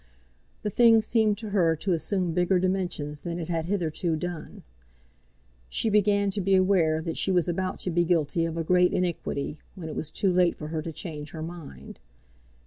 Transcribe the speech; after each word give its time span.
The 0.63 0.71
thing 0.71 1.03
seemed 1.03 1.37
to 1.37 1.51
her 1.51 1.75
to 1.75 1.93
assume 1.93 2.33
bigger 2.33 2.57
dimensions 2.57 3.21
than 3.21 3.37
it 3.37 3.49
had 3.49 3.65
hitherto 3.65 4.15
done. 4.15 4.63
She 5.69 5.91
began 5.91 6.31
to 6.31 6.41
be 6.41 6.55
aware 6.55 7.03
that 7.03 7.17
she 7.17 7.29
was 7.31 7.47
about 7.47 7.77
to 7.81 7.91
be 7.91 8.03
guilty 8.03 8.45
of 8.45 8.57
a 8.57 8.63
great 8.63 8.93
iniquity, 8.93 9.59
when 9.75 9.89
it 9.89 9.95
was 9.95 10.09
too 10.09 10.33
late 10.33 10.55
for 10.57 10.69
her 10.69 10.81
to 10.81 10.91
change 10.91 11.33
her 11.33 11.43
mind. 11.43 11.99